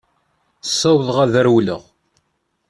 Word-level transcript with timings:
Ssawḍeɣ 0.69 1.17
ad 1.25 1.33
rewleɣ. 1.45 1.81